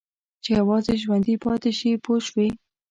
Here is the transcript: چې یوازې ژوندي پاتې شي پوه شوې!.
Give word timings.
چې 0.43 0.49
یوازې 0.59 0.93
ژوندي 1.03 1.35
پاتې 1.43 1.71
شي 1.77 1.91
پوه 2.03 2.17
شوې!. 2.27 2.47